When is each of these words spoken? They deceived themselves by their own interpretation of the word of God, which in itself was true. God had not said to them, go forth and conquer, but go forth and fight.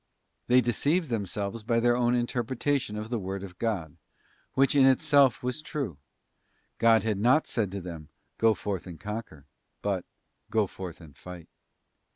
They 0.47 0.61
deceived 0.61 1.09
themselves 1.11 1.61
by 1.61 1.79
their 1.79 1.95
own 1.95 2.15
interpretation 2.15 2.95
of 2.97 3.11
the 3.11 3.19
word 3.19 3.43
of 3.43 3.59
God, 3.59 3.97
which 4.55 4.73
in 4.75 4.87
itself 4.87 5.43
was 5.43 5.61
true. 5.61 5.99
God 6.79 7.03
had 7.03 7.19
not 7.19 7.45
said 7.45 7.69
to 7.69 7.81
them, 7.81 8.09
go 8.39 8.55
forth 8.55 8.87
and 8.87 8.99
conquer, 8.99 9.45
but 9.83 10.03
go 10.49 10.65
forth 10.65 11.01
and 11.01 11.15
fight. 11.15 11.49